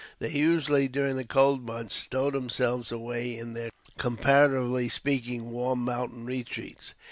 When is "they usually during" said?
0.17-1.15